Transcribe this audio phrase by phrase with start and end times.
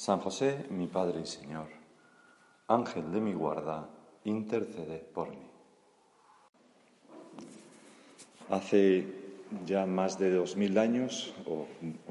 [0.00, 1.66] San José, mi Padre y Señor,
[2.68, 3.86] Ángel de mi guarda,
[4.24, 5.46] intercede por mí.
[8.48, 9.04] Hace
[9.66, 11.66] ya más de dos mil años, o,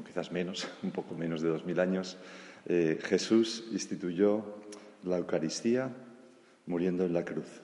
[0.06, 2.16] quizás menos, un poco menos de dos mil años,
[2.66, 4.44] eh, Jesús instituyó
[5.02, 5.90] la Eucaristía
[6.66, 7.60] muriendo en la cruz.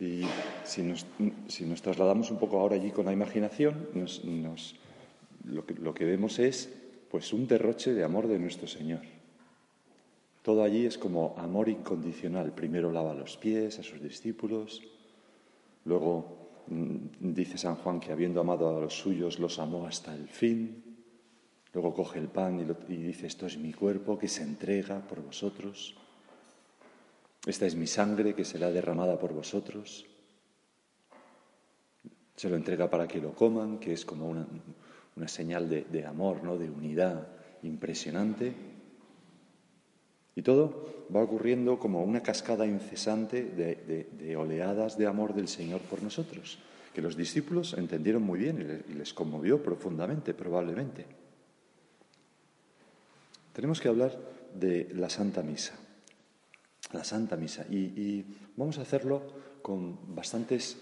[0.00, 0.22] Y
[0.64, 3.88] si nos, trasladamos un poco ahora allí con la imaginación,
[5.44, 9.02] lo, que, lo que vemos es pues un derroche de amor de nuestro Señor.
[10.42, 12.52] Todo allí es como amor incondicional.
[12.52, 14.80] Primero lava los pies a sus discípulos,
[15.84, 20.28] luego mm, dice San Juan que habiendo amado a los suyos los amó hasta el
[20.28, 20.84] fin,
[21.72, 25.96] luego coge el pan y, dice esto es mi cuerpo que se entrega por vosotros,
[27.44, 30.06] esta es mi sangre que será derramada por vosotros.
[32.36, 34.46] Se lo entrega para que lo coman, que es como una,
[35.16, 36.58] una señal de, amor, ¿no?
[36.58, 37.28] de unidad
[37.62, 38.52] impresionante.
[40.34, 46.02] Y todo va ocurriendo como una cascada incesante de, oleadas de amor del Señor por
[46.02, 46.58] nosotros,
[46.94, 51.06] que los discípulos entendieron muy bien y les conmovió profundamente, probablemente.
[53.54, 54.18] Tenemos que hablar
[54.54, 55.74] de la Santa Misa,
[56.92, 58.22] la Santa Misa, y
[58.56, 59.22] vamos a hacerlo
[59.62, 60.76] con bastantes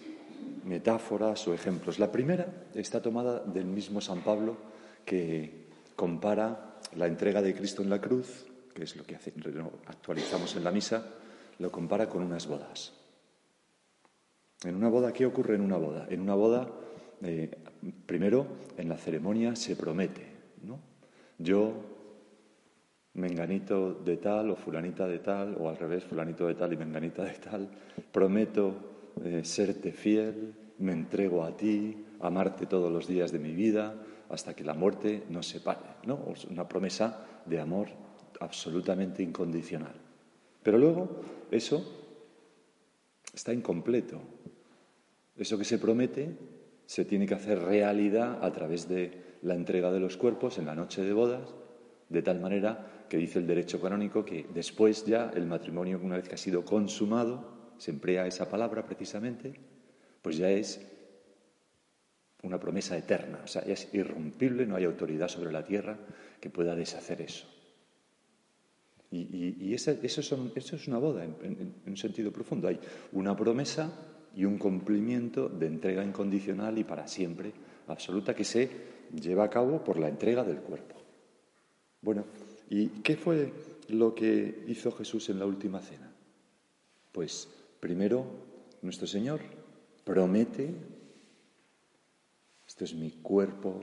[0.64, 1.98] metáforas o ejemplos.
[1.98, 4.56] La primera está tomada del mismo San Pablo
[5.04, 5.64] que
[5.96, 9.16] compara la entrega de Cristo en la cruz, que es lo que
[9.86, 11.06] actualizamos en la misa,
[11.58, 12.92] lo compara con unas bodas.
[14.64, 16.06] En una boda, ¿qué ocurre en una boda?
[16.08, 16.68] En una boda,
[17.22, 17.50] eh,
[18.06, 20.26] primero, en la ceremonia se promete,
[20.62, 20.78] ¿no?
[21.38, 21.72] Yo,
[23.14, 27.24] menganito de tal o fulanita de tal, o al revés, fulanito de tal y menganita
[27.24, 27.68] de tal,
[28.10, 33.94] prometo eh, serte fiel, me entrego a ti, amarte todos los días de mi vida,
[34.28, 35.96] hasta que la muerte nos separe.
[36.06, 36.20] ¿no?
[36.50, 37.88] Una promesa de amor
[38.40, 39.94] absolutamente incondicional.
[40.62, 41.20] Pero luego
[41.50, 41.84] eso
[43.32, 44.20] está incompleto.
[45.36, 46.36] Eso que se promete
[46.86, 50.74] se tiene que hacer realidad a través de la entrega de los cuerpos en la
[50.74, 51.54] noche de bodas,
[52.08, 56.28] de tal manera que dice el derecho canónico que después ya el matrimonio, una vez
[56.28, 59.54] que ha sido consumado, se emplea esa palabra precisamente,
[60.22, 60.80] pues ya es
[62.42, 65.98] una promesa eterna, o sea, ya es irrompible, no hay autoridad sobre la tierra
[66.40, 67.46] que pueda deshacer eso.
[69.10, 72.66] Y, eso, es una boda en, un sentido profundo.
[72.66, 72.80] Hay
[73.12, 73.92] una promesa
[74.34, 77.52] y un cumplimiento de entrega incondicional y para siempre
[77.86, 78.68] absoluta que se
[79.14, 80.96] lleva a cabo por la entrega del cuerpo.
[82.00, 82.24] Bueno,
[82.68, 83.52] ¿y qué fue
[83.88, 86.10] lo que hizo Jesús en la última cena?
[87.12, 87.48] Pues
[87.84, 88.24] Primero,
[88.80, 89.42] nuestro Señor
[90.04, 90.74] promete,
[92.66, 93.78] esto es mi cuerpo,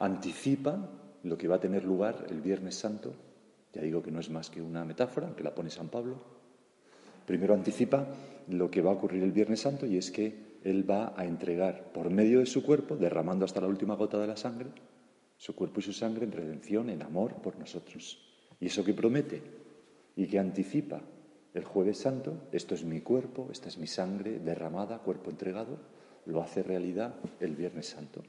[0.00, 0.90] anticipa
[1.22, 3.14] lo que va a tener lugar el Viernes Santo.
[3.72, 6.16] Ya digo que no es más que una metáfora, que la pone San Pablo.
[7.24, 8.04] Primero anticipa
[8.48, 11.92] lo que va a ocurrir el Viernes Santo y es que Él va a entregar
[11.92, 14.70] por medio de su cuerpo, derramando hasta la última gota de la sangre,
[15.36, 18.18] su cuerpo y su sangre en redención, en amor por nosotros.
[18.58, 19.40] Y eso que promete
[20.16, 21.00] y que anticipa
[21.54, 25.78] el jueves santo, esto es mi cuerpo, esta es mi sangre derramada, cuerpo entregado,
[26.26, 28.22] lo hace realidad el Viernes Santo.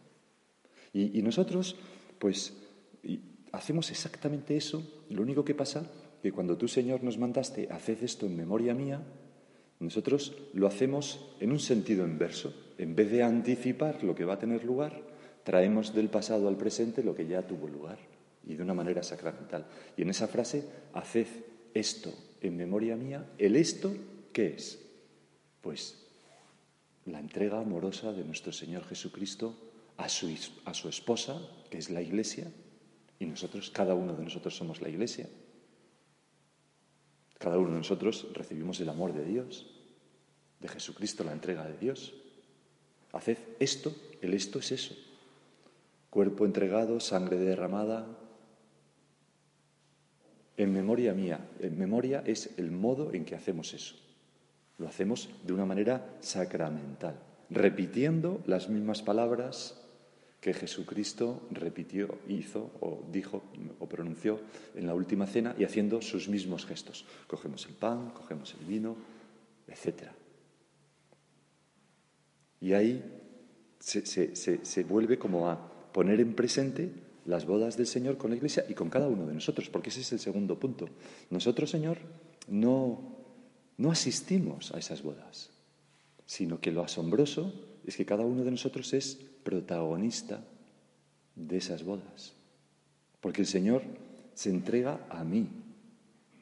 [0.94, 1.76] Y, nosotros,
[2.20, 2.54] pues,
[3.52, 5.04] hacemos exactamente eso.
[5.10, 5.92] Lo único que pasa
[6.22, 9.02] que cuando tú, Señor, nos mandaste, haced esto en memoria mía,
[9.80, 12.54] nosotros lo hacemos en un sentido inverso.
[12.78, 15.02] En vez de anticipar lo que va a tener lugar,
[15.44, 18.00] traemos del pasado al presente lo que ya tuvo lugar
[18.46, 19.66] y de una manera sacramental.
[19.98, 20.64] Y en esa frase,
[20.94, 21.28] haced
[21.76, 22.12] esto
[22.42, 23.94] en memoria mía, ¿el esto
[24.34, 24.80] qué es?
[25.62, 26.02] Pues
[27.06, 29.56] la entrega amorosa de nuestro Señor Jesucristo
[29.98, 30.36] a su,
[30.66, 31.40] a su esposa,
[31.70, 32.52] que es la Iglesia,
[33.18, 35.30] Y nosotros, cada uno de nosotros somos la iglesia.
[37.38, 39.68] Cada uno de nosotros recibimos el amor de Dios,
[40.60, 42.14] de Jesucristo, la entrega de Dios.
[43.14, 44.96] Haced esto, el esto es eso.
[46.10, 48.06] Cuerpo entregado, sangre derramada.
[50.58, 53.96] En memoria mía, en memoria es el modo en que hacemos eso.
[54.78, 57.20] Lo hacemos de una manera sacramental,
[57.50, 59.82] repitiendo las mismas palabras
[60.46, 63.44] que Jesucristo repitió, hizo o dijo
[63.80, 64.40] o pronunció
[64.76, 67.06] en la última cena y haciendo sus mismos gestos.
[67.28, 68.96] Cogemos el pan, cogemos el vino,
[69.68, 70.12] etc.
[72.62, 73.04] Y ahí
[73.80, 74.06] se,
[74.36, 76.92] se, vuelve como a poner en presente
[77.26, 80.02] las bodas del Señor con la Iglesia y con cada uno de nosotros, porque ese
[80.02, 80.88] es el segundo punto.
[81.30, 81.98] Nosotros, Señor,
[82.48, 83.18] no,
[83.78, 85.50] no asistimos a esas bodas,
[86.26, 87.54] sino que lo asombroso
[87.86, 90.44] es que cada uno de nosotros es protagonista
[91.36, 92.34] de esas bodas.
[93.22, 93.82] Porque el Señor
[94.34, 95.48] se entrega a mí.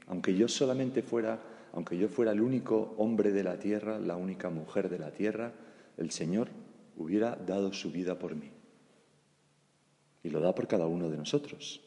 [0.08, 1.42] Aunque yo solamente fuera,
[1.72, 5.54] aunque yo fuera el único hombre de la tierra, la única mujer de la tierra,
[5.98, 6.50] el Señor
[6.98, 8.52] hubiera dado su vida por mí.
[10.24, 11.82] Y lo da por cada uno de nosotros.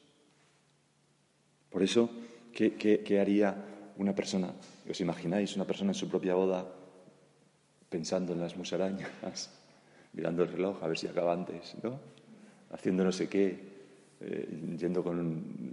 [1.71, 2.11] Por eso,
[2.53, 4.53] ¿qué, qué haría una persona?
[4.88, 6.67] ¿Os imagináis una persona en su propia boda
[7.88, 9.11] pensando en las musarañas?
[10.17, 12.00] mirando el reloj a ver si acaba antes, ¿no?
[12.71, 13.59] Haciendo no sé qué,
[14.21, 15.73] eh, yendo con,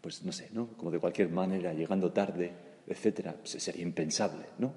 [0.00, 0.68] pues no sé, ¿no?
[0.76, 2.52] Como de cualquier manera, llegando tarde,
[2.86, 3.36] etcétera.
[3.42, 4.72] Sería impensable, ¿no?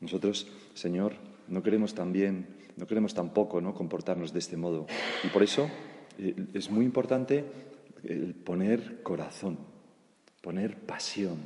[0.00, 1.14] Nosotros, Señor,
[1.48, 2.46] no queremos también,
[2.76, 3.74] no queremos tampoco, ¿no?
[3.74, 4.86] Comportarnos de este modo.
[5.24, 5.68] Y por eso
[6.18, 7.44] eh, es muy importante
[8.04, 9.58] el poner corazón,
[10.40, 11.38] poner pasión,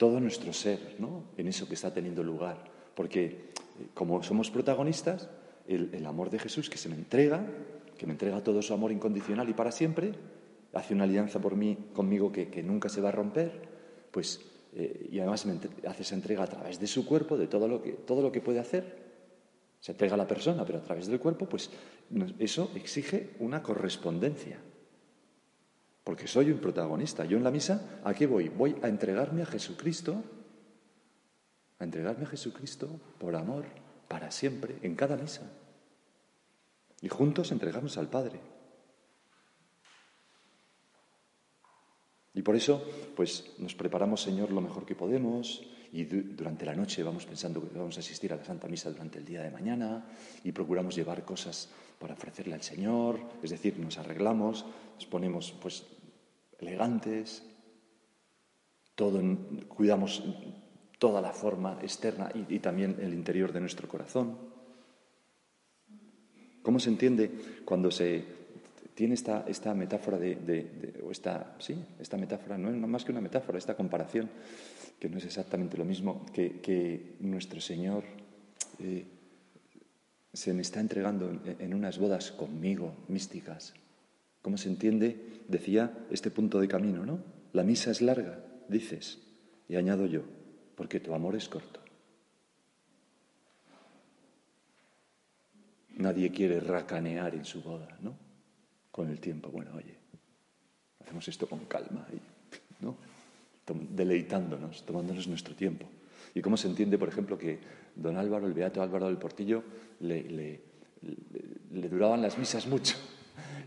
[0.00, 1.24] todo nuestro ser ¿no?
[1.36, 2.64] en eso que está teniendo lugar.
[2.94, 5.28] Porque eh, como somos protagonistas,
[5.68, 7.46] el, amor de Jesús que se me entrega,
[7.98, 10.12] que me entrega todo su amor incondicional y para siempre,
[10.72, 13.52] hace una alianza por mí, conmigo que, nunca se va a romper,
[14.10, 14.40] pues,
[14.72, 15.46] eh, y además
[15.86, 18.40] hace esa entrega a través de su cuerpo, de todo lo que, todo lo que
[18.40, 19.10] puede hacer.
[19.80, 21.70] Se entrega a la persona, pero a través del cuerpo, pues
[22.38, 24.58] eso exige una correspondencia.
[26.04, 27.24] Porque soy un protagonista.
[27.24, 28.48] Yo en la misa, ¿a qué voy?
[28.48, 30.22] Voy a entregarme a Jesucristo,
[31.78, 32.88] a entregarme a Jesucristo
[33.18, 33.64] por amor,
[34.06, 35.50] para siempre, en cada misa.
[37.00, 38.40] Y juntos entregarnos al Padre.
[42.34, 42.84] Y por eso,
[43.16, 47.76] pues nos preparamos, Señor, lo mejor que podemos, y durante la noche vamos pensando que
[47.76, 50.06] vamos a asistir a la Santa Misa durante el día de mañana
[50.44, 51.68] y procuramos llevar cosas
[51.98, 55.84] para ofrecerle al Señor, es decir, nos arreglamos, nos ponemos pues
[56.60, 57.42] elegantes,
[58.94, 59.20] todo,
[59.68, 60.22] cuidamos
[60.98, 64.38] toda la forma externa y, también el interior de nuestro corazón.
[66.62, 67.30] ¿Cómo se entiende
[67.64, 68.39] cuando se
[68.94, 73.20] tiene esta, esta metáfora de, o esta, sí, esta metáfora, no es más que una
[73.20, 74.28] metáfora, esta comparación,
[74.98, 78.04] que no es exactamente lo mismo, que, nuestro Señor
[78.78, 79.04] eh,
[80.32, 83.74] se me está entregando en unas bodas conmigo, místicas,
[84.42, 85.42] ¿Cómo se entiende?
[85.48, 87.22] Decía este punto de camino, ¿no?
[87.52, 89.18] La misa es larga, dices,
[89.68, 90.22] y añado yo,
[90.76, 91.80] porque tu amor es corto.
[95.96, 98.29] Nadie quiere racanear en su boda, ¿no?
[98.90, 99.96] Con el tiempo, bueno, oye,
[101.00, 102.06] hacemos esto con calma,
[102.80, 102.96] ¿no?
[103.90, 105.86] Deleitándonos, tomándonos nuestro tiempo.
[106.34, 107.58] ¿Y cómo se entiende, por ejemplo, que
[107.94, 109.62] don Álvaro, el beato Álvaro del Portillo,
[110.00, 110.60] le
[111.70, 112.96] duraban las misas mucho?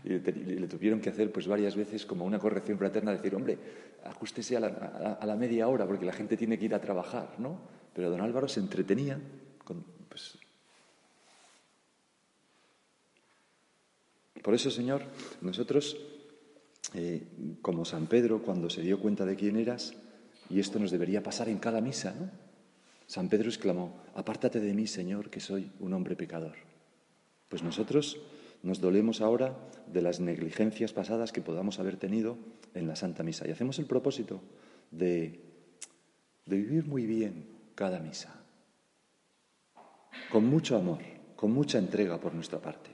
[0.04, 3.58] y le, tuvieron que hacer pues varias veces como una corrección fraterna, decir, hombre,
[4.04, 7.58] ajustese a la, media hora porque la gente tiene que ir a trabajar, ¿no?
[7.94, 9.18] Pero don Álvaro se entretenía
[9.64, 10.38] con, pues...
[14.44, 15.00] Por eso, Señor,
[15.40, 15.96] nosotros,
[16.92, 17.22] eh,
[17.62, 19.94] como San Pedro, cuando se dio cuenta de quién eras,
[20.50, 22.28] y esto nos debería pasar en cada misa, ¿no?
[23.06, 26.56] San Pedro exclamó, apártate de mí, Señor, que soy un hombre pecador.
[27.48, 28.18] Pues nosotros
[28.62, 32.36] nos dolemos ahora de las negligencias pasadas que podamos haber tenido
[32.74, 34.42] en la Santa Misa y hacemos el propósito
[34.90, 35.40] de,
[36.44, 38.44] vivir muy bien cada misa,
[40.30, 41.00] con mucho amor,
[41.34, 42.93] con mucha entrega por nuestra parte.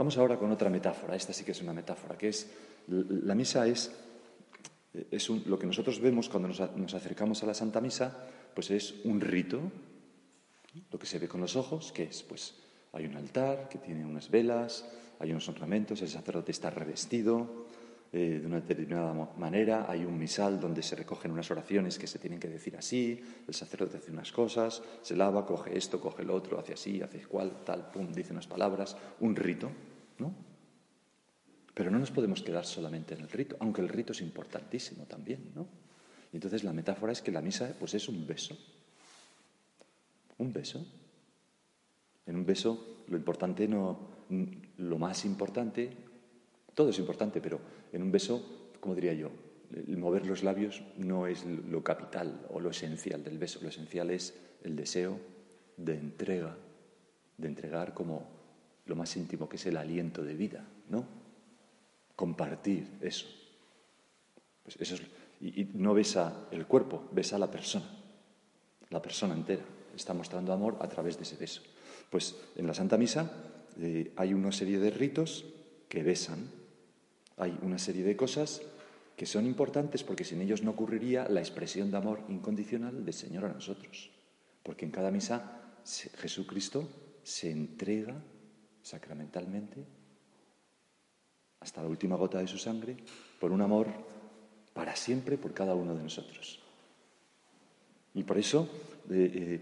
[0.00, 2.48] Vamos ahora con otra metáfora, esta sí que es una metáfora, que es,
[2.88, 3.92] la misa es,
[5.10, 8.16] es lo que nosotros vemos cuando nos, nos acercamos a la Santa Misa,
[8.54, 9.60] pues es un rito,
[10.90, 12.54] lo que se ve con los ojos, que es pues
[12.94, 14.88] hay un altar que tiene unas velas,
[15.18, 17.66] hay unos ornamentos, el sacerdote está revestido,
[18.12, 22.18] eh, de una determinada manera, hay un misal donde se recogen unas oraciones que se
[22.18, 26.34] tienen que decir así, el sacerdote hace unas cosas, se lava, coge esto, coge lo
[26.34, 29.70] otro, hace así, hace cual, tal, pum, dice unas palabras, un rito,
[30.18, 30.34] ¿no?
[31.72, 35.52] Pero no nos podemos quedar solamente en el rito, aunque el rito es importantísimo también,
[35.54, 35.68] ¿no?
[36.32, 38.58] Y entonces la metáfora es que la misa pues es un beso.
[40.38, 40.84] Un beso.
[42.26, 44.10] En un beso lo importante no
[44.78, 45.90] lo más importante,
[46.74, 47.60] todo es importante, pero
[47.92, 49.30] en un beso, como diría yo,
[49.88, 54.34] mover los labios no es lo capital o lo esencial del beso, lo esencial es
[54.64, 55.18] el deseo
[55.76, 56.56] de entrega,
[57.36, 58.26] de entregar como
[58.86, 61.06] lo más íntimo que es el aliento de vida, ¿no?
[62.16, 63.26] Compartir eso.
[64.64, 65.02] Pues eso es
[65.40, 67.86] y, no besa el cuerpo, besa la persona,
[68.90, 69.64] la persona entera.
[69.96, 71.62] Está mostrando amor a través de ese beso.
[72.10, 73.30] Pues en la Santa Misa
[73.78, 75.46] eh, hay una serie de ritos
[75.88, 76.48] que besan,
[77.40, 78.62] hay una serie de cosas
[79.16, 83.46] que son importantes porque sin ellos no ocurriría la expresión de amor incondicional del Señor
[83.46, 84.10] a nosotros.
[84.62, 85.60] Porque en cada misa
[86.18, 86.88] Jesucristo
[87.22, 88.14] se entrega
[88.82, 89.84] sacramentalmente
[91.60, 92.96] hasta la última gota de su sangre
[93.38, 93.88] por un amor
[94.72, 96.60] para siempre por cada uno de nosotros.
[98.14, 98.68] Y por eso
[99.10, 99.60] eh, eh,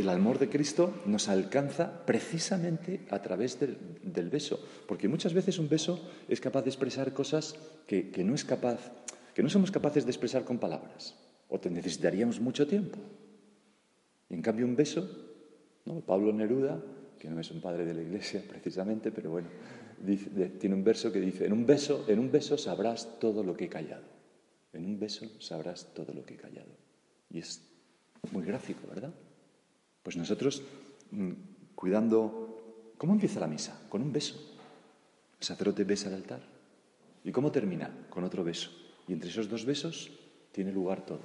[0.00, 5.68] el amor de Cristo nos alcanza precisamente a través del, beso, porque muchas veces un
[5.68, 7.54] beso es capaz de expresar cosas
[7.86, 8.92] que, no es capaz,
[9.34, 11.14] que no somos capaces de expresar con palabras,
[11.48, 12.98] o te necesitaríamos mucho tiempo.
[14.28, 15.26] Y en cambio un beso.
[16.06, 16.80] Pablo Neruda,
[17.18, 19.48] que no es un padre de la Iglesia precisamente, pero bueno,
[20.58, 23.64] tiene un verso que dice, en un beso, en un beso sabrás todo lo que
[23.64, 24.04] he callado.
[24.72, 26.70] En un beso sabrás todo lo que he callado.
[27.28, 27.62] Y es
[28.30, 29.12] muy gráfico, ¿verdad?
[30.02, 30.62] Pues nosotros,
[31.10, 31.32] mm,
[31.74, 33.86] cuidando, ¿cómo empieza la misa?
[33.88, 34.36] Con un beso.
[35.38, 36.40] El sacerdote besa el altar.
[37.24, 38.06] ¿Y cómo termina?
[38.08, 38.70] Con otro beso.
[39.06, 40.10] Y entre esos dos besos
[40.52, 41.20] tiene lugar todo.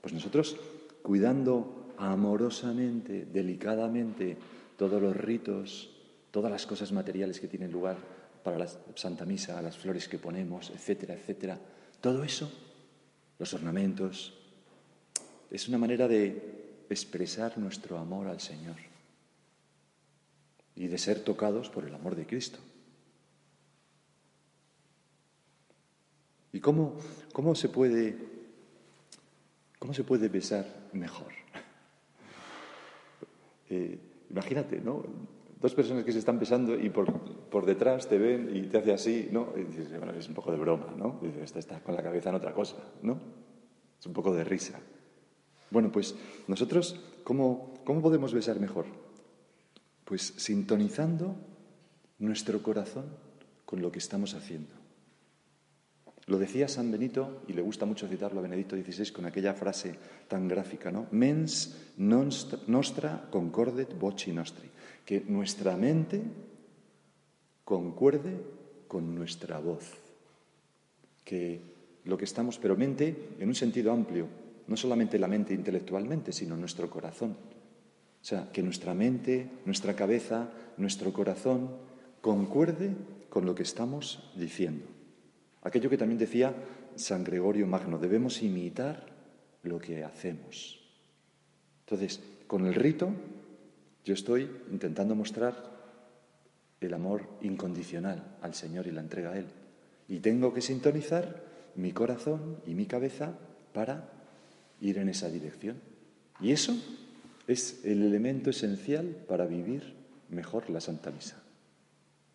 [0.00, 0.56] Pues nosotros,
[1.02, 4.36] cuidando amorosamente, delicadamente,
[4.76, 5.90] todos los ritos,
[6.30, 7.96] todas las cosas materiales que tienen lugar
[8.44, 11.58] para la Santa Misa, las flores que ponemos, etcétera, etcétera.
[12.00, 12.50] Todo eso,
[13.38, 14.34] los ornamentos,
[15.50, 16.57] es una manera de
[16.90, 18.76] expresar nuestro amor al Señor
[20.74, 22.58] y de ser tocados por el amor de Cristo.
[26.52, 26.96] ¿Y cómo,
[27.32, 28.16] cómo, se, puede,
[29.78, 31.32] cómo se puede besar mejor?
[33.70, 33.98] Eh,
[34.30, 35.04] imagínate, ¿no?
[35.60, 37.12] dos personas que se están besando y por,
[37.50, 39.52] por, detrás te ven y te hace así, ¿no?
[39.56, 41.20] Y dices, bueno, es un poco de broma, ¿no?
[41.42, 43.18] Esta está con la cabeza en otra cosa, ¿no?
[43.98, 44.80] Es un poco de risa.
[45.70, 46.14] Bueno, pues
[46.46, 48.86] nosotros, ¿cómo, cómo podemos besar mejor?
[50.04, 51.36] Pues sintonizando
[52.18, 53.06] nuestro corazón
[53.64, 54.74] con lo que estamos haciendo.
[56.26, 59.94] Lo decía San Benito, y le gusta mucho citarlo a Benedicto XVI con aquella frase
[60.28, 61.06] tan gráfica, ¿no?
[61.10, 64.68] Mens nostra concordet voci nostri
[65.08, 66.20] que nuestra mente
[67.64, 68.36] concuerde
[68.86, 69.96] con nuestra voz.
[71.24, 71.60] Que
[72.04, 74.28] lo que estamos, pero mente en un sentido amplio,
[74.68, 77.32] no solamente la mente intelectualmente, sino nuestro corazón.
[78.20, 81.70] O sea, que nuestra mente, nuestra cabeza, nuestro corazón
[82.20, 82.94] concuerde
[83.30, 84.84] con lo que estamos diciendo.
[85.62, 86.54] Aquello que también decía
[86.96, 89.06] San Gregorio Magno, debemos imitar
[89.62, 90.80] lo que hacemos.
[91.80, 93.10] Entonces, con el rito
[94.04, 95.78] yo estoy intentando mostrar
[96.80, 99.46] el amor incondicional al Señor y la entrega a Él.
[100.08, 101.44] Y tengo que sintonizar
[101.74, 103.38] mi corazón y mi cabeza
[103.72, 104.17] para
[104.80, 105.76] ir en esa dirección.
[106.40, 106.76] Y eso
[107.46, 109.94] es el elemento esencial para vivir
[110.28, 111.42] mejor la Santa Misa.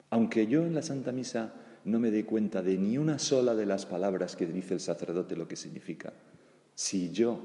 [0.09, 1.53] Aunque yo en la Santa Misa
[1.85, 5.35] no me dé cuenta de ni una sola de las palabras que dice el sacerdote
[5.35, 6.13] lo que significa,
[6.75, 7.39] si yo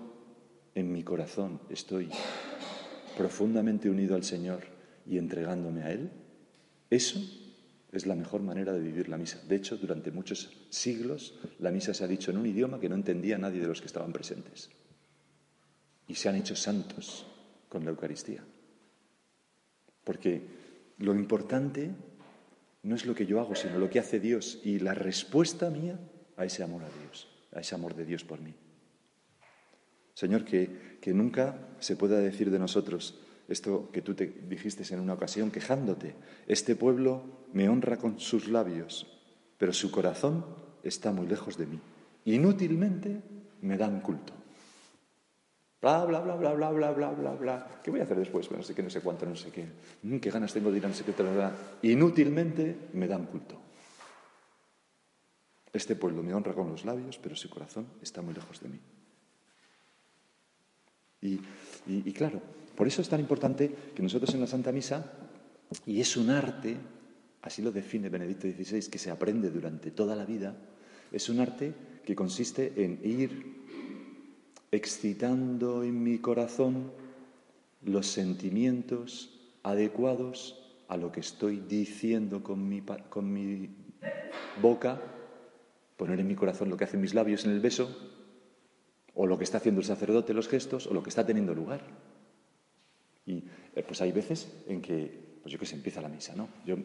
[0.75, 2.09] en mi corazón estoy
[3.17, 4.63] profundamente unido al Señor
[5.07, 6.11] y entregándome a Él,
[6.91, 7.21] eso
[7.93, 9.41] es la mejor manera de vivir la misa.
[9.49, 12.95] De hecho, durante muchos siglos la misa se ha dicho en un idioma que no
[12.95, 14.71] entendía nadie de los que estaban presentes.
[16.09, 17.27] Y se han hecho santos
[17.69, 18.43] con la Eucaristía.
[20.03, 20.43] Porque
[20.99, 21.91] lo importante
[22.83, 26.01] no es lo que yo hago, sino lo que hace Dios y la respuesta mía
[26.37, 28.55] a ese amor a Dios, a ese amor de Dios por mí.
[30.15, 35.01] Señor, que, que nunca se pueda decir de nosotros esto que tú te dijiste en
[35.01, 36.15] una ocasión quejándote.
[36.47, 39.07] Este pueblo me honra con sus labios,
[39.57, 40.45] pero su corazón
[40.83, 41.81] está muy lejos de mí.
[42.27, 43.23] Inútilmente
[43.63, 44.35] me dan culto.
[45.81, 47.81] Bla, bla, bla, bla, bla, bla, bla, bla, bla.
[47.85, 48.51] ¿Qué voy a hacer después?
[48.51, 49.65] no sé qué, no sé cuánto, no sé qué.
[50.03, 51.15] Mm, ¿Qué ganas tengo de ir a no sé qué?
[51.83, 53.61] Inútilmente me dan culto.
[55.73, 58.81] Este pueblo me honra con los labios, pero su corazón está muy lejos de mí.
[61.21, 62.41] Y, claro,
[62.77, 65.13] por eso es tan importante que nosotros en la Santa Misa,
[65.87, 66.77] y es un arte,
[67.43, 70.57] así lo define Benedicto XVI, que se aprende durante toda la vida,
[71.13, 71.73] es un arte
[72.05, 73.59] que consiste en ir
[74.71, 76.93] excitando en mi corazón
[77.83, 83.69] los sentimientos adecuados a lo que estoy diciendo con mi, con mi
[84.61, 85.01] boca,
[85.97, 87.95] poner en mi corazón lo que hacen mis labios en el beso,
[89.15, 91.81] o lo que está haciendo el sacerdote, los gestos, o lo que está teniendo lugar.
[93.27, 93.45] Y
[93.75, 96.49] eh, pues hay veces en que, pues yo que se empieza la misa, ¿no?
[96.65, 96.77] Yo,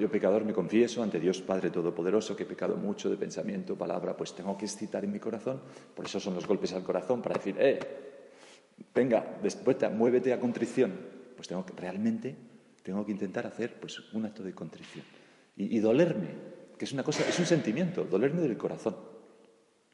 [0.00, 4.16] yo pecador me confieso ante Dios Padre Todopoderoso que he pecado mucho de pensamiento, palabra,
[4.16, 5.60] pues tengo que excitar en mi corazón,
[5.94, 7.78] por eso son los golpes al corazón, para decir, eh,
[8.94, 11.18] venga, después muévete a contrición.
[11.36, 12.36] Pues tengo que, realmente,
[12.82, 15.04] tengo que intentar hacer pues, un acto de contrición.
[15.56, 16.28] Y, y dolerme,
[16.76, 18.96] que es una cosa, es un sentimiento, dolerme del corazón.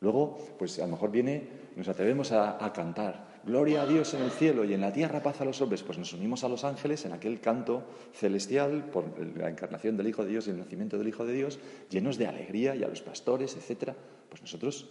[0.01, 4.31] Luego, pues a lo mejor viene, nos atrevemos a, cantar, Gloria a Dios en el
[4.31, 7.05] cielo y en la tierra paz a los hombres, pues nos unimos a los ángeles
[7.05, 7.85] en aquel canto
[8.15, 9.05] celestial por
[9.37, 11.59] la encarnación del Hijo de Dios y el nacimiento del Hijo de Dios,
[11.91, 13.95] llenos de alegría y a los pastores, etcétera.
[14.31, 14.89] Pues nosotros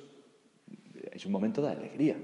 [1.11, 2.15] es un momento de alegría.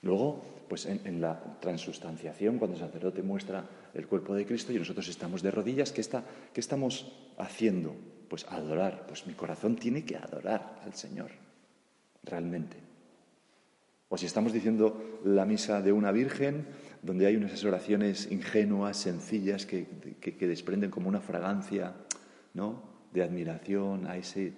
[0.00, 5.08] Luego, pues en, la transustanciación, cuando el sacerdote muestra el cuerpo de Cristo y nosotros
[5.08, 7.94] estamos de rodillas, ¿qué, está, qué estamos haciendo?
[8.28, 9.06] Pues adorar.
[9.06, 11.43] Pues mi corazón tiene que adorar al Señor
[12.24, 12.76] realmente.
[14.08, 16.66] O si estamos diciendo la misa de una virgen,
[17.02, 19.86] donde hay unas oraciones ingenuas, sencillas, que,
[20.40, 21.94] desprenden como una fragancia
[22.54, 22.82] ¿no?
[23.12, 24.52] de admiración a, ese,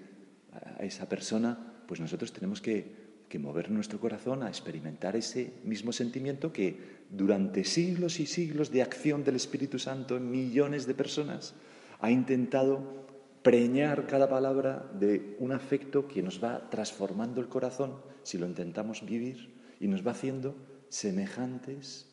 [0.79, 5.93] a esa persona, pues nosotros tenemos que, que mover nuestro corazón a experimentar ese mismo
[5.93, 11.55] sentimiento que durante siglos y siglos de acción del Espíritu Santo en millones de personas
[12.01, 13.06] ha intentado
[13.47, 19.07] preñar cada palabra de un afecto que nos va transformando el corazón si lo intentamos
[19.07, 20.57] vivir y nos va haciendo
[20.89, 22.11] semejantes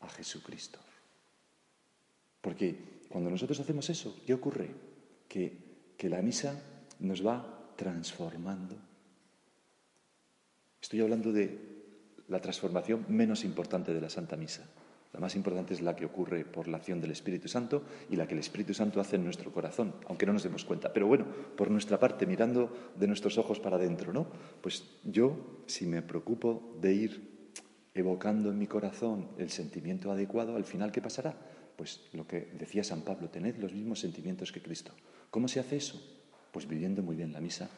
[0.00, 0.80] a Jesucristo.
[2.40, 4.74] Porque cuando nosotros hacemos eso, ¿qué ocurre?
[5.28, 5.56] Que,
[5.96, 6.60] que la misa
[6.98, 8.74] nos va transformando.
[10.80, 11.60] Estoy hablando de
[12.26, 14.68] la transformación menos importante de la Santa Misa.
[15.12, 18.26] La más importante es la que ocurre por la acción del Espíritu Santo y la
[18.26, 20.92] que el Espíritu Santo hace en nuestro corazón, aunque no nos demos cuenta.
[20.92, 24.26] Pero bueno, por nuestra parte, mirando de nuestros ojos para adentro, ¿no?
[24.62, 27.32] Pues yo, si me preocupo de ir
[27.94, 31.36] evocando en mi corazón el sentimiento adecuado, al final, ¿qué pasará?
[31.76, 34.92] Pues lo que decía San Pablo, tened los mismos sentimientos que Cristo.
[35.30, 36.00] ¿Cómo se hace eso?
[36.52, 37.68] Pues viviendo muy bien la misa.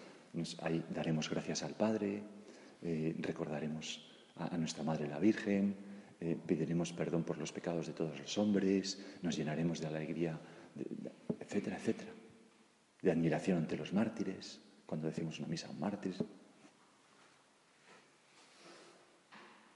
[0.62, 2.22] ahí daremos gracias al Padre,
[2.82, 8.18] eh, recordaremos a nuestra Madre la Virgen, eh, pediremos perdón por los pecados de todos
[8.18, 10.38] los hombres, nos llenaremos de alegría,
[11.40, 12.12] etcétera, etcétera.
[13.02, 16.14] De admiración ante los mártires, cuando decimos una misa a un mártir.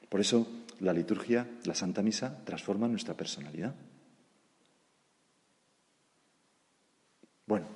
[0.08, 0.46] Por eso
[0.80, 3.74] la liturgia, la Santa Misa, transforma nuestra personalidad.
[7.46, 7.66] Bueno,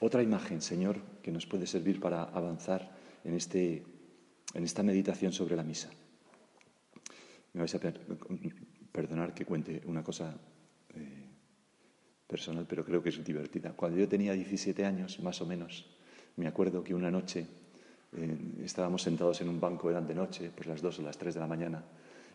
[0.00, 2.90] otra imagen, Señor, que nos puede servir para avanzar
[3.24, 3.84] en, este,
[4.54, 5.90] en esta meditación sobre la misa.
[7.58, 7.80] Me vais a
[8.92, 10.32] perdonar que cuente una cosa
[10.94, 11.26] eh,
[12.24, 13.72] personal, pero creo que es divertida.
[13.72, 15.84] Cuando yo tenía 17 años, más o menos,
[16.36, 17.48] me acuerdo que una noche
[18.12, 21.34] eh, estábamos sentados en un banco, eran de noche, pues las 2 o las 3
[21.34, 21.82] de la mañana,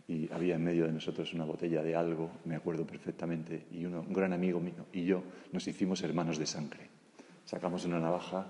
[0.09, 4.11] y había en medio de nosotros una botella de algo, me acuerdo perfectamente, y un
[4.11, 6.89] gran amigo mío y yo nos hicimos hermanos de sangre.
[7.45, 8.45] Sacamos una navaja,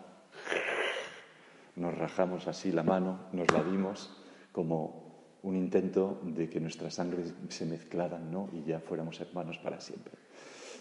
[1.75, 4.17] nos rajamos así la mano, nos la dimos
[4.51, 5.02] como
[5.43, 8.49] un intento de que nuestras sangres se mezclaran ¿no?
[8.53, 10.13] y ya fuéramos hermanos para siempre.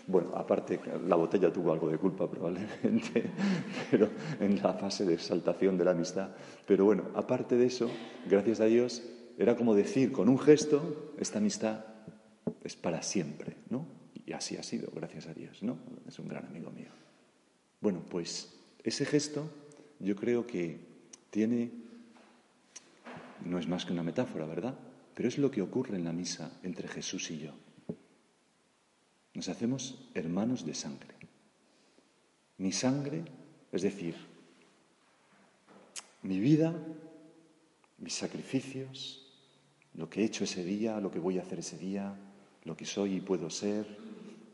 [0.07, 3.25] Bueno, aparte, la botella tuvo algo de culpa probablemente,
[3.91, 4.09] pero
[4.41, 6.31] en la fase de exaltación de la amistad.
[6.67, 7.89] Pero bueno, aparte de eso,
[8.29, 9.03] gracias a Dios,
[9.39, 11.85] era como decir con un gesto, esta amistad
[12.65, 13.87] es para siempre, ¿no?
[14.27, 15.79] Y así ha sido, gracias a Dios, ¿no?
[16.07, 16.91] Es un gran amigo mío.
[17.81, 19.49] Bueno, pues ese gesto
[19.99, 20.81] yo creo que
[21.31, 21.82] tiene
[23.45, 24.75] no es más que una metáfora, ¿verdad?
[25.15, 27.53] Pero es lo que ocurre en la misa entre Jesús y yo.
[29.35, 31.15] Nos hacemos hermanos de sangre.
[32.59, 33.25] Mi sangre,
[33.73, 34.15] es decir,
[36.23, 36.75] mi vida,
[37.99, 39.27] mis sacrificios,
[39.95, 42.15] lo que he hecho ese día, lo que voy a hacer ese día,
[42.65, 43.99] lo que soy y puedo ser,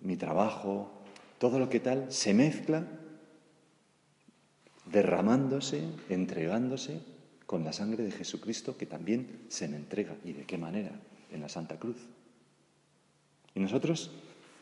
[0.00, 0.90] mi trabajo,
[1.38, 2.86] todo lo que tal, se mezcla
[4.86, 7.00] derramándose, entregándose
[7.48, 10.14] con la sangre de Jesucristo que también se me entrega.
[10.22, 10.90] ¿Y de qué manera?
[11.32, 11.96] En la Santa Cruz.
[13.54, 14.10] Y nosotros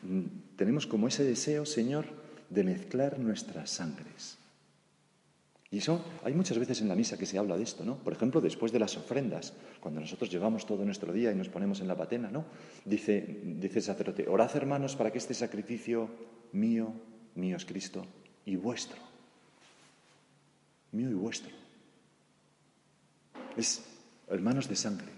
[0.02, 2.06] mm, tenemos como ese deseo, Señor,
[2.48, 4.38] de mezclar nuestras sangres.
[5.68, 7.96] Y eso, hay muchas veces en la misa que se habla de esto, ¿no?
[7.96, 11.80] Por ejemplo, después de las ofrendas, cuando nosotros llevamos todo nuestro día y nos ponemos
[11.80, 12.44] en la patena, ¿no?
[12.84, 16.08] Dice, dice el sacerdote, orad hermanos para que este sacrificio
[16.52, 16.92] mío,
[17.34, 18.06] mío es Cristo,
[18.44, 18.98] y vuestro,
[20.92, 21.65] mío y vuestro,
[23.56, 23.82] es
[24.28, 25.08] hermanos de sangre.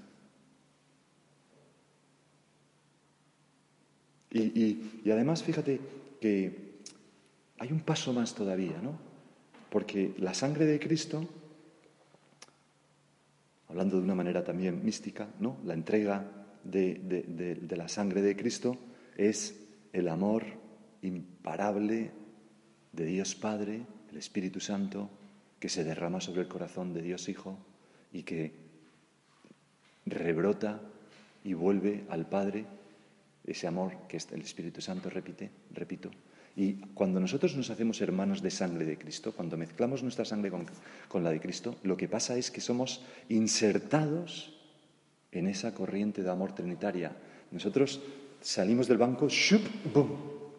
[4.31, 5.81] Y, y además, fíjate
[6.20, 6.68] que
[7.59, 8.98] hay un paso más todavía, ¿no?
[9.70, 11.29] Porque la sangre de Cristo,
[13.68, 15.59] hablando de una manera también mística, ¿no?
[15.64, 16.24] la entrega
[16.64, 18.77] de, la sangre de Cristo
[19.16, 19.55] es
[19.92, 20.44] el amor
[21.03, 22.11] imparable
[22.92, 25.11] de Dios Padre, el Espíritu Santo,
[25.61, 27.59] que se derrama sobre el corazón de Dios Hijo
[28.12, 28.53] y que
[30.07, 30.81] rebrota
[31.44, 32.64] y vuelve al Padre
[33.44, 36.11] ese amor que el Espíritu Santo repite, repito,
[36.59, 41.23] y cuando nosotros nos hacemos hermanos de sangre de Cristo, cuando mezclamos nuestra sangre con,
[41.23, 44.59] la de Cristo, lo que pasa es que somos insertados
[45.31, 47.14] en esa corriente de amor trinitaria.
[47.53, 48.01] Nosotros
[48.40, 49.62] salimos del banco, ¡shup!
[49.94, 50.09] ¡bum!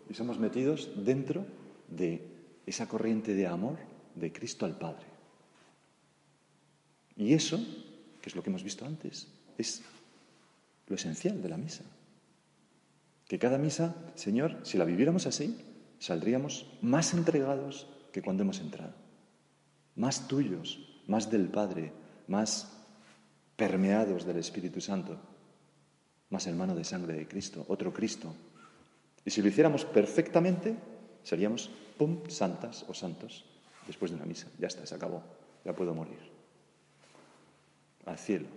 [0.10, 1.46] y somos metidos dentro
[1.90, 2.22] de
[2.66, 3.78] esa corriente de amor
[4.16, 5.09] de Cristo al Padre.
[7.20, 7.60] Y eso,
[8.22, 9.28] que es lo que hemos visto antes,
[9.58, 9.82] es
[10.88, 11.84] lo esencial de la misa.
[13.28, 15.54] Que cada misa, Señor, si la viviéramos así,
[16.00, 18.94] saldríamos más entregados que cuando hemos entrado,
[19.98, 21.92] más tuyos, más del Padre,
[22.30, 22.72] más
[23.58, 25.20] permeados del Espíritu Santo,
[26.30, 28.34] más hermano de sangre de Cristo, otro Cristo.
[29.26, 30.74] Y si lo hiciéramos perfectamente,
[31.24, 33.44] seríamos, ¡pum!, santas o santos
[33.86, 34.48] después de una misa.
[34.58, 35.22] Ya está, se acabó,
[35.66, 36.29] ya puedo morir.
[38.10, 38.48] Al cielo.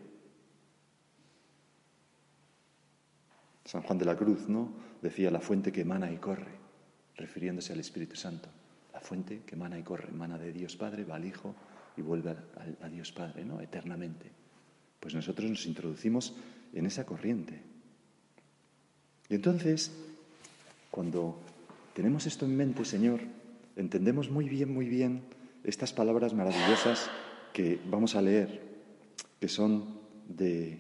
[3.67, 4.73] San Juan de la Cruz, ¿no?
[5.03, 6.63] Decía la fuente que emana y corre
[7.17, 8.49] refiriéndose al Espíritu Santo,
[8.95, 11.55] la fuente que emana y corre, emana de Dios Padre, va al Hijo
[11.99, 12.35] y vuelve
[12.81, 13.61] a, Dios Padre, ¿no?
[13.61, 14.31] Eternamente.
[14.99, 16.35] Pues nosotros nos introducimos
[16.73, 17.61] en esa corriente.
[19.29, 19.93] Y entonces,
[20.91, 21.39] cuando
[21.93, 23.21] tenemos esto en mente, Señor,
[23.77, 25.23] entendemos muy bien, muy bien
[25.63, 27.11] estas palabras maravillosas
[27.53, 28.72] que vamos a leer,
[29.43, 30.79] que son de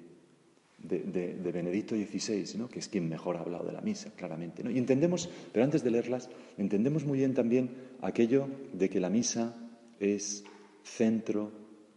[0.83, 2.69] de, Benedicto XVI, ¿no?
[2.69, 4.63] que es quien mejor ha hablado de la misa, claramente.
[4.63, 4.71] ¿no?
[4.71, 7.71] Y entendemos, pero antes de leerlas, entendemos muy bien también
[8.01, 9.57] aquello de que la misa
[9.99, 10.45] es
[10.85, 11.51] centro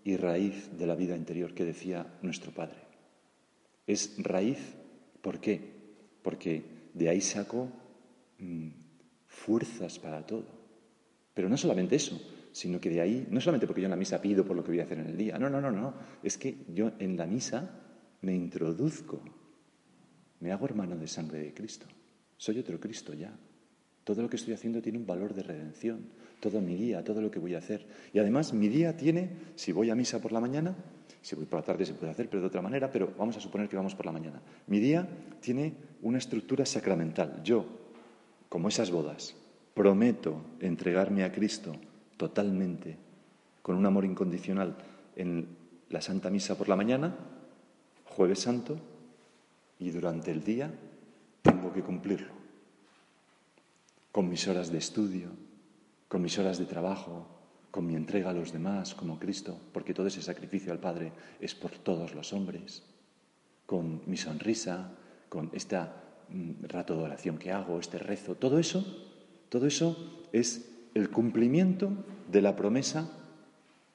[0.03, 2.77] y raíz de la vida interior que decía nuestro Padre.
[3.87, 4.57] Es raíz,
[5.21, 5.61] ¿por qué?
[6.23, 7.69] Porque de ahí saco
[8.39, 8.69] mm,
[9.27, 10.45] fuerzas para todo.
[11.33, 12.19] Pero no solamente eso,
[12.55, 14.71] sino que de ahí, no solamente porque yo en la misa pido por lo que
[14.71, 17.25] voy a hacer en el día, no, no, no, no, es que yo en la
[17.25, 17.69] misa
[18.21, 19.19] me introduzco,
[20.39, 21.85] me hago hermano de sangre de Cristo.
[22.37, 23.37] Soy otro Cristo ya.
[24.05, 26.07] Todo lo que estoy haciendo tiene un valor de redención.
[26.39, 27.85] Todo mi día, todo lo que voy a hacer.
[28.13, 30.77] Y además mi día tiene, si voy a misa por la mañana,
[31.21, 33.41] si voy por la tarde se puede hacer, pero de otra manera, pero vamos a
[33.41, 34.41] suponer que vamos por la mañana.
[34.67, 35.05] Mi día
[35.41, 37.41] tiene una estructura sacramental.
[37.43, 37.65] Yo,
[38.47, 39.35] como esas bodas,
[39.73, 41.75] prometo entregarme a Cristo
[42.17, 42.97] totalmente,
[43.61, 44.75] con un amor incondicional
[45.15, 45.47] en
[45.89, 47.15] la Santa Misa por la mañana
[48.15, 48.77] jueves santo
[49.77, 50.71] y durante el día
[51.41, 52.33] tengo que cumplirlo.
[54.11, 55.27] Con mis horas de estudio,
[56.07, 57.27] con mis horas de trabajo,
[57.71, 61.53] con mi entrega a los demás como Cristo, porque todo ese sacrificio al Padre es
[61.53, 62.83] por todos los hombres,
[63.65, 64.91] con mi sonrisa,
[65.27, 65.77] con este
[66.61, 68.85] rato de oración que hago, este rezo, todo eso,
[69.49, 71.91] todo eso es el cumplimiento
[72.31, 73.11] de la promesa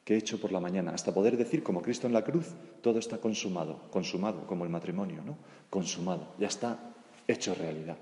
[0.04, 2.46] que he hecho por la mañana, hasta poder decir, como Cristo en la cruz,
[2.82, 5.36] todo está consumado, consumado, como el matrimonio, ¿no?
[5.70, 6.92] Consumado, ya está
[7.26, 7.96] hecho realidad.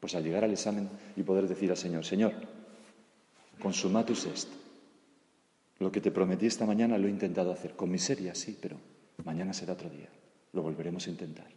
[0.00, 2.32] Pues al llegar al examen y poder decir al Señor, Señor,
[3.60, 4.48] consumatus est.
[5.78, 8.76] Lo que te prometí esta mañana lo he intentado hacer, con miseria, sí, pero
[9.24, 10.08] mañana será otro día,
[10.52, 11.48] lo volveremos a intentar.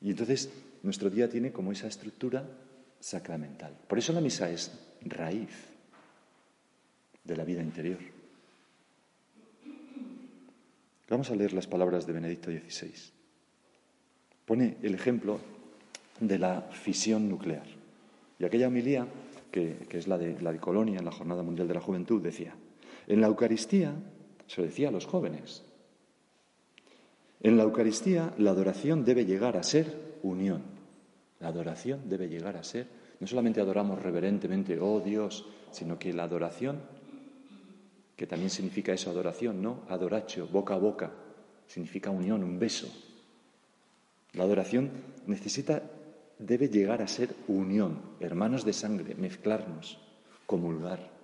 [0.00, 0.50] Y entonces
[0.82, 2.44] nuestro día tiene como esa estructura
[3.00, 3.76] sacramental.
[3.86, 5.50] Por eso la misa es raíz
[7.24, 7.98] de la vida interior.
[11.08, 12.92] Vamos a leer las palabras de Benedicto XVI.
[14.44, 15.38] Pone el ejemplo
[16.20, 17.66] de la fisión nuclear.
[18.38, 19.06] Y aquella homilía,
[19.50, 22.54] que, es la de, la de Colonia en la Jornada Mundial de la Juventud, decía,
[23.06, 23.94] en la Eucaristía,
[24.46, 25.62] se lo decía a los jóvenes,
[27.40, 30.75] en la Eucaristía la adoración debe llegar a ser unión.
[31.40, 32.86] La adoración debe llegar a ser,
[33.20, 36.80] no solamente adoramos reverentemente, oh Dios, sino que la adoración,
[38.16, 39.82] que también significa eso, adoración, ¿no?
[39.88, 41.12] Adoracho, boca a boca,
[41.66, 42.88] significa unión, un beso.
[44.32, 44.90] La adoración
[45.26, 45.82] necesita,
[46.38, 49.98] debe llegar a ser unión, hermanos de sangre, mezclarnos,
[50.46, 51.16] comulgar.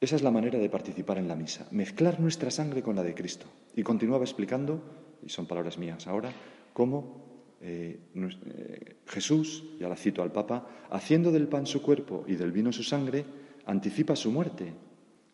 [0.00, 3.14] Esa es la manera de participar en la misa, mezclar nuestra sangre con la de
[3.14, 3.46] Cristo.
[3.76, 4.82] Y continuaba explicando
[5.24, 6.32] y son palabras mías ahora,
[6.72, 7.22] cómo
[7.60, 12.52] eh, eh, Jesús, ya la cito al Papa, haciendo del pan su cuerpo y del
[12.52, 13.24] vino su sangre,
[13.66, 14.72] anticipa su muerte,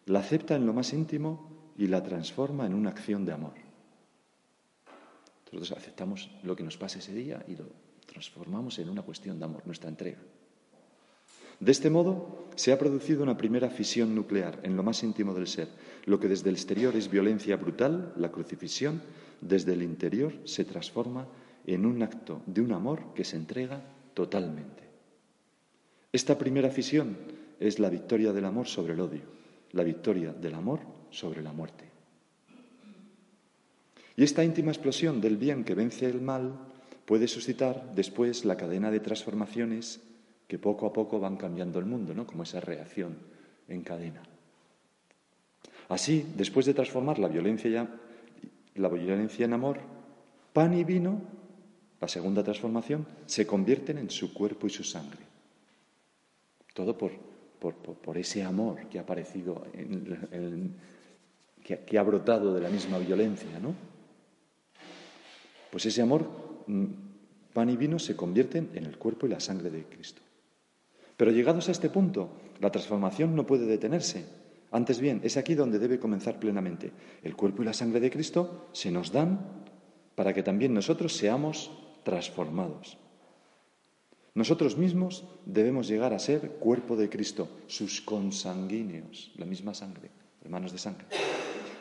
[0.06, 3.54] la acepta en lo más íntimo y la transforma en una acción de amor.
[5.46, 7.64] Nosotros aceptamos lo que nos pasa ese día y lo
[8.04, 10.18] transformamos en una cuestión de amor, nuestra entrega.
[11.60, 15.46] De este modo, se ha producido una primera fisión nuclear en lo más íntimo del
[15.46, 15.68] ser.
[16.06, 19.02] Lo que desde el exterior es violencia brutal, la crucifixión,
[19.40, 21.28] desde el interior se transforma
[21.66, 23.82] en un acto de un amor que se entrega
[24.14, 24.82] totalmente.
[26.12, 27.16] Esta primera fisión
[27.60, 29.22] es la victoria del amor sobre el odio,
[29.72, 31.84] la victoria del amor sobre la muerte.
[34.16, 36.58] Y esta íntima explosión del bien que vence el mal
[37.04, 40.00] puede suscitar después la cadena de transformaciones
[40.48, 42.26] que poco a poco van cambiando el mundo, ¿no?
[42.26, 43.18] Como esa reacción
[43.68, 44.22] en cadena.
[45.90, 47.86] Así, después de transformar la violencia,
[48.74, 49.78] la violencia en amor,
[50.54, 51.20] pan y vino,
[52.00, 55.20] la segunda transformación, se convierten en su cuerpo y su sangre.
[56.72, 57.12] Todo por,
[58.16, 59.66] ese amor que ha aparecido,
[61.62, 63.74] que, que ha brotado de la misma violencia, ¿no?
[65.70, 66.26] Pues ese amor,
[66.66, 66.84] mm,
[67.52, 70.22] pan y vino, se convierten en el cuerpo y la sangre de Cristo.
[71.18, 74.24] Pero llegados a este punto, la transformación no puede detenerse.
[74.70, 76.92] Antes bien, es aquí donde debe comenzar plenamente.
[77.24, 79.64] El cuerpo y la sangre de Cristo se nos dan
[80.14, 81.72] para que también nosotros seamos
[82.04, 82.98] transformados.
[84.34, 90.12] Nosotros mismos debemos llegar a ser cuerpo de Cristo, sus consanguíneos, la misma sangre,
[90.44, 91.06] hermanos de sangre.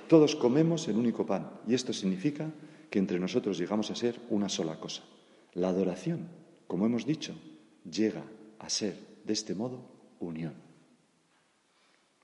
[0.08, 2.50] Todos comemos el único pan y esto significa
[2.90, 5.04] que entre nosotros llegamos a ser una sola cosa.
[5.54, 6.28] La adoración,
[6.66, 7.36] como hemos dicho,
[7.84, 8.24] llega
[8.58, 9.86] a ser de este modo,
[10.20, 10.56] unión.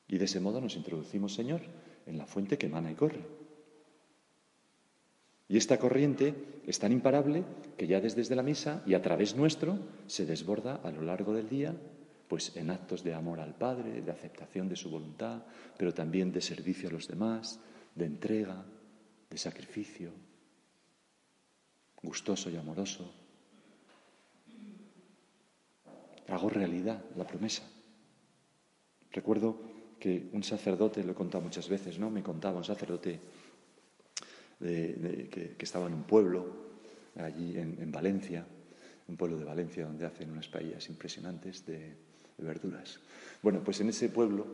[0.07, 1.61] Y de ese modo nos introducimos, Señor,
[2.05, 3.21] en la fuente que emana y corre.
[5.49, 6.33] Y esta corriente
[6.65, 7.43] es tan imparable
[7.77, 11.49] que ya desde la misa y a través nuestro se desborda a lo largo del
[11.49, 11.75] día,
[12.27, 15.43] pues en actos de amor al Padre, de aceptación de su voluntad,
[15.77, 17.59] pero también de servicio a los demás,
[17.93, 18.65] de entrega,
[19.29, 20.11] de sacrificio,
[22.01, 23.22] gustoso y amoroso,
[26.27, 27.63] hago realidad la promesa.
[29.11, 29.61] Recuerdo
[29.99, 32.09] que un sacerdote, lo he contado muchas veces, ¿no?
[32.09, 33.19] Me contaba un sacerdote
[34.59, 36.45] que, estaba en un pueblo,
[37.17, 38.45] allí en, Valencia,
[39.07, 41.95] un pueblo de Valencia donde hacen unas paellas impresionantes de,
[42.37, 42.99] verduras.
[43.41, 44.45] Bueno, pues en ese pueblo,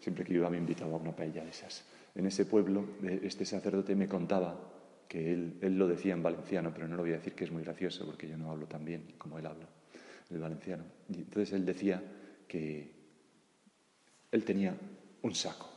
[0.00, 1.84] siempre que iba me invitaba a una paella de esas.
[2.14, 2.84] En ese pueblo,
[3.22, 4.58] este sacerdote me contaba
[5.06, 7.52] que él, él lo decía en valenciano, pero no lo voy a decir que es
[7.52, 9.68] muy gracioso porque yo no hablo tan bien como él habla
[10.30, 10.84] el valenciano.
[11.08, 12.02] Y entonces él decía
[12.46, 12.92] que
[14.30, 14.76] él tenía
[15.22, 15.68] un saco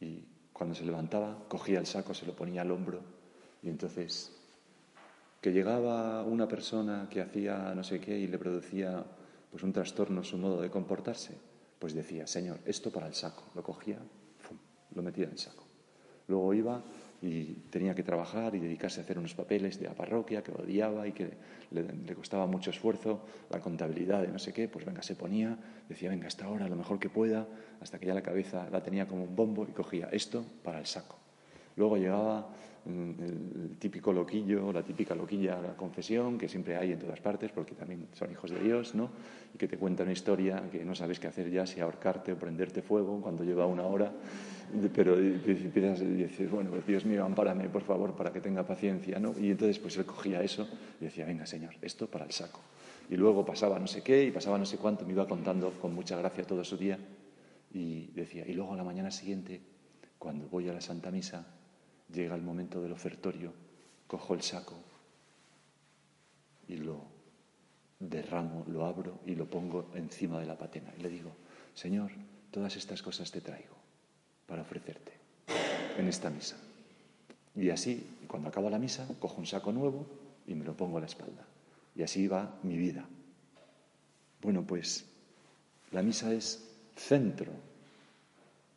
[0.00, 3.00] y cuando se levantaba cogía el saco, se lo ponía al hombro
[3.62, 4.32] y entonces
[5.40, 9.04] que llegaba una persona que hacía no sé qué y le producía
[9.50, 11.36] pues un trastorno su modo de comportarse,
[11.78, 13.42] pues decía, Señor, esto para el saco.
[13.54, 13.98] Lo cogía,
[14.94, 15.64] lo metía en el saco.
[16.28, 16.82] Luego iba
[17.22, 21.06] y tenía que trabajar y dedicarse a hacer unos papeles de la parroquia que odiaba
[21.06, 21.30] y que
[21.70, 26.08] le, costaba mucho esfuerzo, la contabilidad de no sé qué, pues venga, se ponía, decía,
[26.08, 27.46] venga, hasta ahora, lo mejor que pueda,
[27.80, 30.86] hasta que ya la cabeza la tenía como un bombo y cogía esto para el
[30.86, 31.16] saco.
[31.76, 32.48] Luego llegaba
[32.86, 37.74] el típico loquillo, la típica loquilla la confesión, que siempre hay en todas partes, porque
[37.74, 39.10] también son hijos de Dios, ¿no?
[39.54, 42.38] Y que te cuenta una historia que no sabes qué hacer ya, si ahorcarte o
[42.38, 44.12] prenderte fuego cuando lleva una hora
[44.94, 49.18] pero empiezas y dices, bueno, pues Dios mío, ampárame, por favor, para que tenga paciencia,
[49.18, 49.34] ¿no?
[49.38, 50.68] Y entonces pues él cogía eso
[51.00, 52.60] y decía, venga, Señor, esto para el saco.
[53.08, 55.94] Y luego pasaba no sé qué y pasaba no sé cuánto, me iba contando con
[55.94, 56.98] mucha gracia todo su día
[57.72, 59.60] y decía, y luego a la mañana siguiente,
[60.18, 61.46] cuando voy a la Santa Misa,
[62.12, 63.52] llega el momento del ofertorio,
[64.06, 64.74] cojo el saco
[66.68, 67.02] y lo
[67.98, 70.92] derramo, lo abro y lo pongo encima de la patena.
[70.98, 71.32] Y le digo,
[71.74, 72.10] Señor,
[72.50, 73.76] todas estas cosas te traigo
[74.46, 75.12] para ofrecerte
[75.98, 76.56] en esta misa.
[77.54, 80.06] Y así, cuando acaba la misa, cojo un saco nuevo
[80.46, 81.44] y me lo pongo a la espalda.
[81.94, 83.04] Y así va mi vida.
[84.40, 85.04] Bueno, pues
[85.92, 86.64] la misa es
[86.96, 87.52] centro,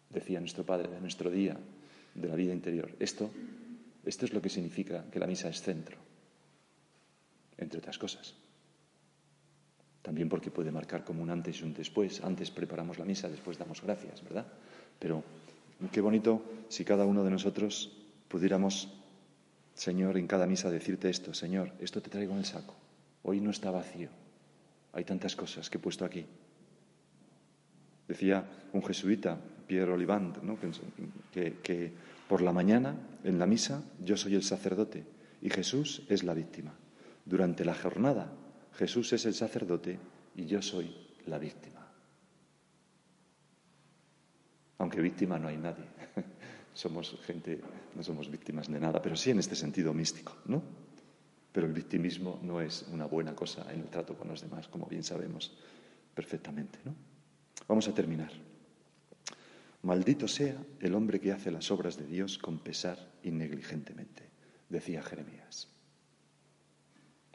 [0.09, 1.57] decía nuestro Padre, de nuestro día,
[2.15, 2.91] de la vida interior.
[2.99, 3.29] Esto,
[4.05, 5.97] esto es lo que significa que la misa es centro,
[7.57, 8.35] entre otras cosas.
[10.01, 12.21] También porque puede marcar como un antes y un después.
[12.23, 14.45] Antes preparamos la misa, después damos gracias, ¿verdad?
[14.99, 15.23] Pero
[15.91, 17.91] Qué bonito si cada uno de nosotros
[18.27, 18.89] pudiéramos,
[19.73, 22.75] Señor, en cada misa decirte esto, Señor, esto te traigo en el saco.
[23.23, 24.09] Hoy no está vacío.
[24.93, 26.25] Hay tantas cosas que he puesto aquí.
[28.07, 30.37] Decía un jesuita, Pierre Olivant,
[31.31, 31.91] que, que
[32.27, 35.05] por la mañana, en la misa, yo soy el sacerdote
[35.41, 36.73] y Jesús es la víctima.
[37.25, 38.31] Durante la jornada,
[38.73, 39.99] Jesús es el sacerdote
[40.35, 40.93] y yo soy
[41.27, 41.87] la víctima.
[44.79, 45.85] Aunque víctima no hay nadie.
[46.73, 47.61] somos gente,
[47.95, 50.61] no somos víctimas de nada, pero sí en este sentido místico, ¿no?
[51.51, 54.87] Pero el victimismo no es una buena cosa en el trato con los demás, como
[54.87, 55.55] bien sabemos
[56.15, 56.95] perfectamente, ¿no?
[57.67, 58.31] Vamos a terminar.
[59.83, 64.23] Maldito sea el hombre que hace las obras de Dios con pesar y negligentemente,
[64.69, 65.67] decía Jeremías.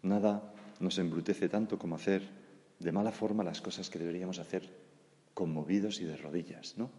[0.03, 2.23] Nada nos embrutece tanto como hacer
[2.79, 4.69] de mala forma las cosas que deberíamos hacer
[5.35, 6.91] conmovidos y de rodillas, ¿no?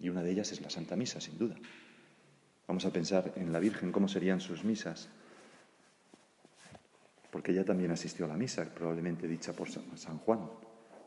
[0.00, 1.54] Y una de ellas es la Santa Misa, sin duda.
[2.66, 5.08] Vamos a pensar en la Virgen, cómo serían sus misas,
[7.30, 10.40] porque ella también asistió a la misa, probablemente dicha por San Juan.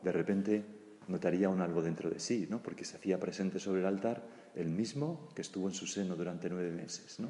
[0.02, 2.62] De repente notaría un algo dentro de sí, ¿no?
[2.62, 4.22] Porque se hacía presente sobre el altar
[4.54, 7.28] el mismo que estuvo en su seno durante nueve meses, ¿no?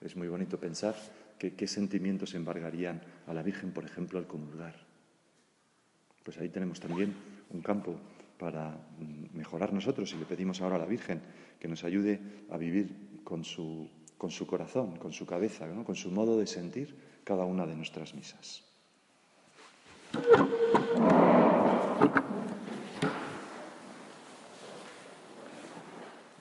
[0.00, 0.94] Es muy bonito pensar
[1.38, 4.74] que, qué sentimientos embargarían a la Virgen, por ejemplo, al comulgar.
[6.22, 7.14] Pues ahí tenemos también
[7.50, 7.98] un campo
[8.38, 11.20] para mm, mejorar nosotros y le pedimos ahora a la Virgen
[11.58, 16.10] que nos ayude a vivir con su, con su corazón, con su cabeza, con su
[16.10, 18.62] modo de sentir cada una de nuestras misas.